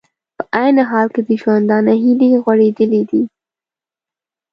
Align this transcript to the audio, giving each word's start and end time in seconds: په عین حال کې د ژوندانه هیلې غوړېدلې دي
په 0.37 0.43
عین 0.59 0.77
حال 0.89 1.07
کې 1.13 1.21
د 1.27 1.29
ژوندانه 1.41 1.93
هیلې 2.03 2.29
غوړېدلې 2.43 3.01
دي 3.09 3.21